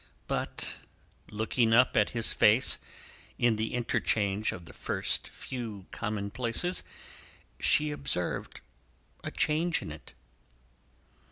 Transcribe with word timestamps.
But, 0.25 0.77
looking 1.29 1.73
up 1.73 1.95
at 1.95 2.09
his 2.09 2.33
face 2.33 2.79
in 3.37 3.55
the 3.57 3.75
interchange 3.75 4.51
of 4.51 4.65
the 4.65 4.73
first 4.73 5.27
few 5.29 5.85
common 5.91 6.31
places, 6.31 6.81
she 7.59 7.91
observed 7.91 8.61
a 9.23 9.29
change 9.29 9.79
in 9.83 9.91
it. 9.91 10.15